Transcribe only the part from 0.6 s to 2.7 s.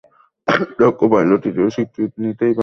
দক্ষ পাইলট হিসেবে স্বীকৃতি নিতেই পারি।